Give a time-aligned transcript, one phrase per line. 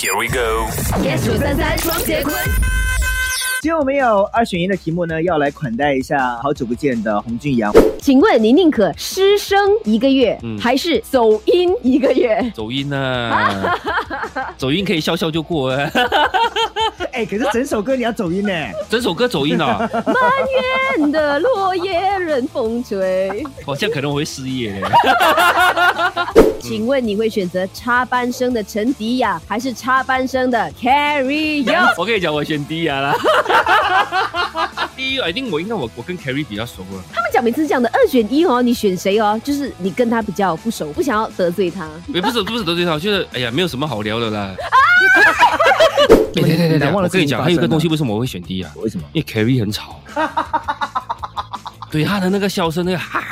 [0.00, 0.68] Here we go。
[1.02, 2.32] yes 九三三双节棍。
[3.60, 7.72] 今天我们有二选一的题目呢，要来款待一下好久不见的洪俊阳。
[8.00, 12.52] 请问你宁可失声一个月，嗯还是走音一个月？
[12.54, 13.76] 走音啊，
[14.56, 15.90] 走音可以笑笑就过啊，
[17.12, 18.52] 哎，可是整首歌你要走音呢？
[18.88, 20.14] 整首歌走音啊，满
[21.00, 23.44] 园的落叶任风吹。
[23.66, 24.88] 好像可能我会失业嘞。
[26.68, 31.94] 请问你会选择插班生的陈迪亚，还是插班生的 Carrie Yo？
[31.96, 33.14] 我跟你讲，我选迪亚啦。
[34.94, 37.02] 第一，一定我应该我我跟 Carrie 比较熟了。
[37.12, 39.40] 他们讲每次讲的二选一哦，你选谁哦？
[39.42, 41.88] 就是你跟他比较不熟，不想要得罪他。
[42.08, 44.54] 也不是不是得罪他，就是哎呀，没有什么好聊的啦。
[46.34, 48.70] 对对对对忘了我跟你讲，还有一个东西，不为什么我会选 D 啊？
[48.76, 49.04] 为什么？
[49.12, 50.00] 因为 Carrie 很吵，
[51.90, 53.24] 对他的那个笑声，那个哈，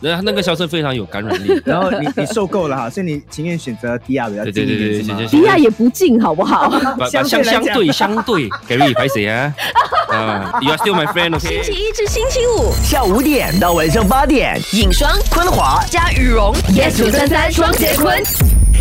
[0.00, 1.60] 那他那个笑声非常有感染力。
[1.64, 6.70] 然后你你受够了哈，所以你情愿选择迪亚比较近一点对对对对对迪亚也不近，好不好？
[7.10, 9.52] 相相对相对相对，Gary 拍谁啊？
[10.10, 15.84] 啊，You are still my friend，OK？、星期一至星期五，下午五点到晚上八点，影双昆华。
[15.90, 18.22] 加羽绒，yes 九三三双节棍。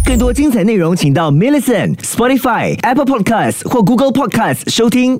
[0.05, 5.19] 更多精彩内容，请到 Millison、Spotify、Apple Podcasts 或 Google Podcasts 收听。